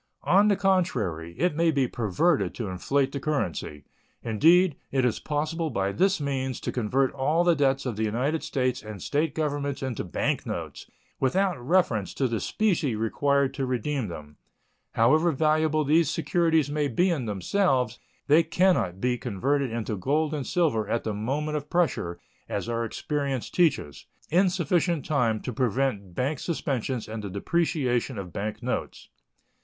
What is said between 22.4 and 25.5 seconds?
as our experience teaches, in sufficient time